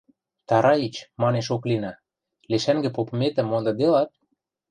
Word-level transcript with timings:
—Тараич,— 0.47 0.95
манеш 1.21 1.47
Оклина,— 1.55 1.91
лешӓнгӹ 2.49 2.89
попыметӹм 2.95 3.45
мондыделат? 3.49 4.09